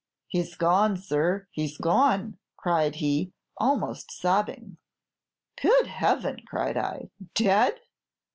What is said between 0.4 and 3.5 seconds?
gone, sir, he's gone,' cried he,